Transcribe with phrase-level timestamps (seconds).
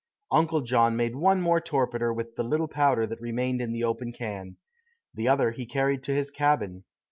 [0.31, 4.11] Uncle John made one more "torpeter" with the little powder that remained in the open
[4.11, 4.57] can.
[5.13, 6.85] The other he carried to his cabin.